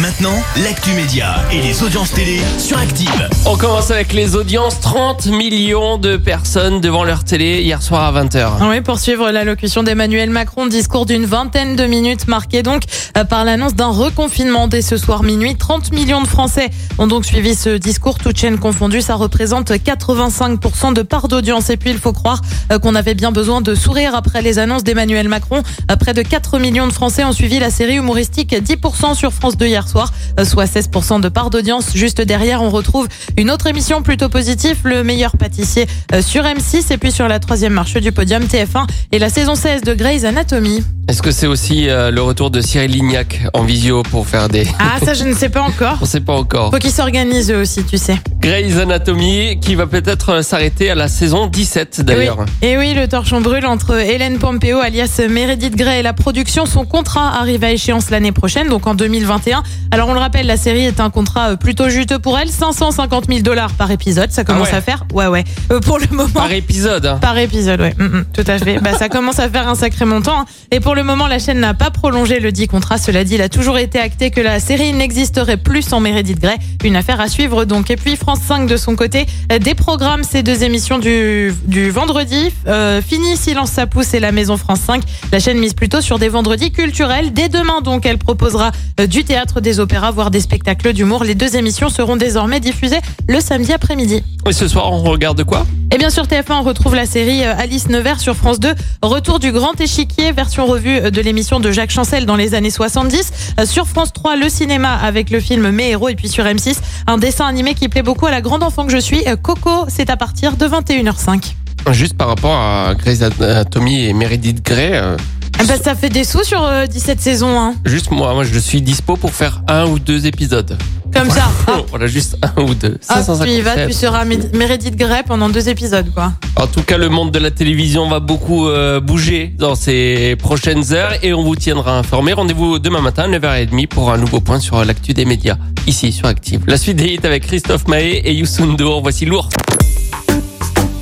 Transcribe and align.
Maintenant, 0.00 0.34
l'actu 0.62 0.90
média 0.90 1.36
et 1.50 1.62
les 1.62 1.82
audiences 1.82 2.12
télé 2.12 2.38
sur 2.58 2.76
Active. 2.76 3.30
On 3.46 3.56
commence 3.56 3.90
avec 3.90 4.12
les 4.12 4.36
audiences. 4.36 4.78
30 4.80 5.26
millions 5.28 5.96
de 5.96 6.18
personnes 6.18 6.82
devant 6.82 7.02
leur 7.02 7.24
télé 7.24 7.62
hier 7.62 7.80
soir 7.80 8.14
à 8.14 8.22
20h. 8.22 8.58
Ah 8.60 8.68
Oui, 8.68 8.82
pour 8.82 8.98
suivre 8.98 9.30
l'allocution 9.30 9.82
d'Emmanuel 9.82 10.28
Macron, 10.28 10.66
discours 10.66 11.06
d'une 11.06 11.24
vingtaine 11.24 11.76
de 11.76 11.84
minutes 11.84 12.28
marqué 12.28 12.62
donc 12.62 12.82
euh, 13.16 13.24
par 13.24 13.46
l'annonce 13.46 13.74
d'un 13.74 13.88
reconfinement 13.88 14.68
dès 14.68 14.82
ce 14.82 14.98
soir 14.98 15.22
minuit. 15.22 15.56
30 15.56 15.90
millions 15.92 16.20
de 16.20 16.28
Français 16.28 16.68
ont 16.98 17.06
donc 17.06 17.24
suivi 17.24 17.54
ce 17.54 17.70
discours, 17.70 18.18
toutes 18.18 18.36
chaînes 18.38 18.58
confondues. 18.58 19.00
Ça 19.00 19.14
représente 19.14 19.70
85% 19.70 20.92
de 20.92 21.00
part 21.00 21.28
d'audience. 21.28 21.70
Et 21.70 21.78
puis, 21.78 21.90
il 21.90 21.98
faut 21.98 22.12
croire 22.12 22.42
euh, 22.70 22.78
qu'on 22.78 22.94
avait 22.94 23.14
bien 23.14 23.32
besoin 23.32 23.62
de 23.62 23.74
sourire 23.74 24.14
après 24.14 24.42
les 24.42 24.58
annonces 24.58 24.84
d'Emmanuel 24.84 25.28
Macron. 25.28 25.62
Euh, 25.90 25.96
Près 25.96 26.12
de 26.12 26.20
4 26.20 26.58
millions 26.58 26.86
de 26.86 26.92
Français 26.92 27.24
ont 27.24 27.32
suivi 27.32 27.58
la 27.58 27.70
série 27.70 27.94
humoristique 27.96 28.52
10% 28.52 29.14
sur 29.14 29.32
France 29.32 29.56
2 29.56 29.66
hier 29.66 29.85
soir, 29.88 30.12
euh, 30.38 30.44
soit 30.44 30.64
16% 30.66 31.20
de 31.20 31.28
part 31.28 31.50
d'audience. 31.50 31.92
Juste 31.94 32.20
derrière, 32.20 32.62
on 32.62 32.70
retrouve 32.70 33.08
une 33.36 33.50
autre 33.50 33.66
émission 33.66 34.02
plutôt 34.02 34.28
positive, 34.28 34.78
Le 34.84 35.02
meilleur 35.02 35.36
pâtissier 35.36 35.86
euh, 36.12 36.22
sur 36.22 36.44
M6 36.44 36.92
et 36.92 36.98
puis 36.98 37.12
sur 37.12 37.28
la 37.28 37.38
troisième 37.38 37.72
marche 37.72 37.94
du 37.94 38.12
podium 38.12 38.44
TF1 38.44 38.86
et 39.12 39.18
la 39.18 39.28
saison 39.28 39.54
16 39.54 39.82
de 39.82 39.94
Grey's 39.94 40.24
Anatomy. 40.24 40.84
Est-ce 41.08 41.22
que 41.22 41.30
c'est 41.30 41.46
aussi 41.46 41.88
euh, 41.88 42.10
le 42.10 42.20
retour 42.20 42.50
de 42.50 42.60
Cyril 42.60 42.90
Lignac 42.90 43.40
en 43.54 43.62
visio 43.62 44.02
pour 44.02 44.26
faire 44.26 44.48
des... 44.48 44.66
Ah, 44.80 44.98
ça, 45.04 45.14
je 45.14 45.22
ne 45.22 45.34
sais 45.34 45.48
pas 45.48 45.62
encore. 45.62 45.98
On 46.02 46.04
sait 46.04 46.18
pas 46.20 46.32
encore. 46.32 46.72
Faut 46.72 46.78
qu'ils 46.78 46.90
s'organisent 46.90 47.52
eux 47.52 47.60
aussi, 47.60 47.84
tu 47.84 47.96
sais. 47.96 48.16
Grey's 48.40 48.76
Anatomy 48.76 49.60
qui 49.60 49.76
va 49.76 49.86
peut-être 49.86 50.30
euh, 50.30 50.42
s'arrêter 50.42 50.90
à 50.90 50.96
la 50.96 51.06
saison 51.06 51.46
17 51.46 52.00
d'ailleurs. 52.00 52.38
Oui. 52.40 52.68
Et 52.68 52.76
oui, 52.76 52.92
le 52.92 53.06
torchon 53.06 53.40
brûle 53.40 53.66
entre 53.66 53.94
Hélène 54.00 54.38
Pompeo 54.38 54.78
alias 54.80 55.20
Meredith 55.30 55.76
Grey 55.76 56.00
et 56.00 56.02
la 56.02 56.12
production. 56.12 56.66
Son 56.66 56.84
contrat 56.84 57.38
arrive 57.38 57.62
à 57.62 57.70
échéance 57.70 58.10
l'année 58.10 58.32
prochaine, 58.32 58.68
donc 58.68 58.88
en 58.88 58.96
2021. 58.96 59.62
Alors 59.92 60.08
on 60.08 60.12
le 60.12 60.18
rappelle, 60.20 60.46
la 60.46 60.56
série 60.56 60.86
est 60.86 60.98
un 60.98 61.10
contrat 61.10 61.50
euh, 61.50 61.56
plutôt 61.56 61.88
juteux 61.88 62.18
pour 62.18 62.36
elle, 62.36 62.48
550 62.48 63.26
000 63.28 63.40
dollars 63.42 63.72
par 63.74 63.92
épisode. 63.92 64.32
Ça 64.32 64.42
commence 64.42 64.68
Ah 64.70 64.72
ouais. 64.72 64.78
à 64.78 64.82
faire. 64.82 65.04
Ouais, 65.14 65.28
ouais. 65.28 65.44
Euh, 65.70 65.78
pour 65.78 65.98
le 66.00 66.06
moment. 66.10 66.28
Par 66.34 66.50
épisode. 66.50 67.06
hein. 67.06 67.18
Par 67.20 67.38
épisode, 67.38 67.80
ouais. 67.80 67.94
Mm, 67.96 68.04
mm, 68.06 68.24
tout 68.32 68.44
à 68.48 68.58
fait. 68.58 68.80
Bah, 68.80 68.94
ça 68.98 69.08
commence 69.08 69.38
à 69.38 69.48
faire 69.48 69.68
un 69.68 69.76
sacré 69.76 70.04
montant. 70.04 70.40
hein. 70.40 70.44
Et 70.72 70.80
pour 70.80 70.95
le 70.96 71.04
moment, 71.04 71.26
la 71.26 71.38
chaîne 71.38 71.60
n'a 71.60 71.74
pas 71.74 71.90
prolongé 71.90 72.40
le 72.40 72.52
dit 72.52 72.68
contrat. 72.68 72.96
Cela 72.96 73.22
dit, 73.22 73.34
il 73.34 73.42
a 73.42 73.50
toujours 73.50 73.76
été 73.76 73.98
acté 73.98 74.30
que 74.30 74.40
la 74.40 74.58
série 74.60 74.94
n'existerait 74.94 75.58
plus 75.58 75.82
sans 75.82 76.00
Meredith 76.00 76.40
Grey. 76.40 76.56
Une 76.84 76.96
affaire 76.96 77.20
à 77.20 77.28
suivre 77.28 77.66
donc. 77.66 77.90
Et 77.90 77.96
puis 77.96 78.16
France 78.16 78.40
5 78.48 78.66
de 78.66 78.78
son 78.78 78.96
côté 78.96 79.26
euh, 79.52 79.58
déprogramme 79.58 80.24
ces 80.24 80.42
deux 80.42 80.64
émissions 80.64 80.98
du, 80.98 81.52
vendredi. 81.90 82.50
Euh, 82.66 83.02
fini 83.02 83.36
Silence 83.36 83.72
ça 83.72 83.86
pousse 83.86 84.14
et 84.14 84.20
la 84.20 84.32
Maison 84.32 84.56
France 84.56 84.80
5. 84.86 85.02
La 85.32 85.38
chaîne 85.38 85.58
mise 85.58 85.74
plutôt 85.74 86.00
sur 86.00 86.18
des 86.18 86.30
vendredis 86.30 86.72
culturels. 86.72 87.34
Dès 87.34 87.50
demain 87.50 87.82
donc, 87.82 88.06
elle 88.06 88.18
proposera 88.18 88.72
euh, 88.98 89.06
du 89.06 89.22
théâtre, 89.22 89.60
des 89.60 89.80
opéras, 89.80 90.12
voire 90.12 90.30
des 90.30 90.40
spectacles 90.40 90.94
d'humour. 90.94 91.24
Les 91.24 91.34
deux 91.34 91.56
émissions 91.56 91.90
seront 91.90 92.16
désormais 92.16 92.60
diffusées 92.60 93.00
le 93.28 93.40
samedi 93.40 93.74
après-midi. 93.74 94.22
Et 94.48 94.52
ce 94.54 94.66
soir, 94.66 94.90
on 94.90 95.02
regarde 95.02 95.44
quoi? 95.44 95.66
Et 95.92 95.98
bien 95.98 96.10
sûr, 96.10 96.24
TF1, 96.24 96.52
on 96.60 96.62
retrouve 96.62 96.94
la 96.94 97.06
série 97.06 97.44
euh, 97.44 97.54
Alice 97.56 97.88
Nevers 97.88 98.20
sur 98.20 98.34
France 98.36 98.58
2. 98.60 98.74
Retour 99.02 99.38
du 99.38 99.52
grand 99.52 99.80
échiquier, 99.80 100.32
version 100.32 100.66
revue 100.66 100.96
euh, 100.98 101.10
de 101.10 101.20
l'émission 101.20 101.60
de 101.60 101.70
Jacques 101.70 101.90
Chancel 101.92 102.26
dans 102.26 102.36
les 102.36 102.54
années 102.54 102.70
70. 102.70 103.32
Euh, 103.60 103.66
Sur 103.66 103.86
France 103.86 104.12
3, 104.12 104.36
le 104.36 104.48
cinéma 104.48 104.94
avec 104.94 105.30
le 105.30 105.38
film 105.40 105.70
Mes 105.70 105.90
héros. 105.90 106.08
Et 106.08 106.16
puis 106.16 106.28
sur 106.28 106.44
M6, 106.44 106.76
un 107.06 107.18
dessin 107.18 107.46
animé 107.46 107.74
qui 107.74 107.88
plaît 107.88 108.02
beaucoup 108.02 108.26
à 108.26 108.30
la 108.30 108.40
grande 108.40 108.62
enfant 108.64 108.84
que 108.84 108.92
je 108.92 108.98
suis. 108.98 109.22
Coco, 109.42 109.86
c'est 109.88 110.10
à 110.10 110.16
partir 110.16 110.56
de 110.56 110.66
21h05. 110.66 111.52
Juste 111.92 112.16
par 112.16 112.28
rapport 112.28 112.52
à 112.56 112.94
Grey's 112.98 113.22
Anatomy 113.22 114.06
et 114.06 114.12
Meredith 114.12 114.64
Grey. 114.66 114.90
euh, 114.92 115.16
Ah 115.60 115.64
bah, 115.68 115.74
ça 115.82 115.94
fait 115.94 116.08
des 116.10 116.24
sous 116.24 116.42
sur 116.42 116.64
euh, 116.64 116.86
17 116.86 117.20
saisons. 117.20 117.60
Hein. 117.60 117.74
Juste 117.84 118.10
moi, 118.10 118.34
moi 118.34 118.42
je 118.42 118.58
suis 118.58 118.82
dispo 118.82 119.16
pour 119.16 119.30
faire 119.32 119.62
un 119.68 119.86
ou 119.86 120.00
deux 120.00 120.26
épisodes. 120.26 120.76
Comme 121.18 121.30
ça. 121.30 121.48
Ah, 121.68 121.80
Voilà, 121.90 122.06
juste 122.06 122.36
un 122.42 122.62
ou 122.62 122.74
deux. 122.74 122.98
ah, 123.08 123.14
tu 123.24 123.48
y 123.50 123.60
vas, 123.60 123.74
557. 123.74 123.86
tu 123.88 123.92
seras 123.92 124.24
Mé- 124.24 124.56
Meredith 124.56 124.96
Grey 124.96 125.22
pendant 125.26 125.48
deux 125.48 125.68
épisodes. 125.68 126.12
quoi. 126.14 126.32
En 126.56 126.66
tout 126.68 126.82
cas, 126.82 126.96
le 126.96 127.08
monde 127.08 127.32
de 127.32 127.38
la 127.40 127.50
télévision 127.50 128.08
va 128.08 128.20
beaucoup 128.20 128.68
euh, 128.68 129.00
bouger 129.00 129.52
dans 129.58 129.74
ces 129.74 130.36
prochaines 130.38 130.92
heures 130.92 131.12
et 131.22 131.32
on 131.34 131.42
vous 131.42 131.56
tiendra 131.56 131.98
informé. 131.98 132.32
Rendez-vous 132.34 132.78
demain 132.78 133.00
matin, 133.00 133.28
9h30 133.28 133.88
pour 133.88 134.12
un 134.12 134.18
nouveau 134.18 134.40
point 134.40 134.60
sur 134.60 134.84
l'actu 134.84 135.12
des 135.12 135.24
médias, 135.24 135.56
ici 135.88 136.12
sur 136.12 136.26
Active. 136.26 136.62
La 136.66 136.76
suite 136.78 136.96
des 136.98 137.06
hits 137.14 137.20
avec 137.24 137.46
Christophe 137.46 137.88
Mahé 137.88 138.18
et 138.28 138.32
Youssou 138.34 138.64
N'Dour. 138.66 139.02
Voici 139.02 139.24
lourd. 139.26 139.48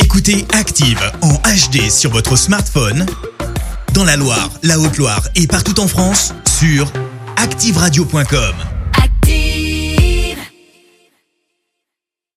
Écoutez 0.00 0.44
Active 0.58 1.00
en 1.22 1.34
HD 1.34 1.88
sur 1.90 2.10
votre 2.10 2.36
smartphone, 2.36 3.06
dans 3.94 4.04
la 4.04 4.16
Loire, 4.16 4.50
la 4.64 4.78
Haute-Loire 4.78 5.22
et 5.36 5.46
partout 5.46 5.78
en 5.80 5.86
France, 5.88 6.34
sur 6.58 6.90
activeradio.com. 7.36 8.54